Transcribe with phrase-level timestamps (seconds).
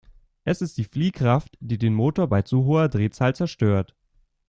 [0.45, 3.93] Es ist die Fliehkraft, die den Motor bei zu hoher Drehzahl zerstört.